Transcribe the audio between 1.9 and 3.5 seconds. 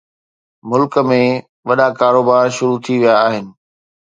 ڪاروبار شروع ٿي ويا آهن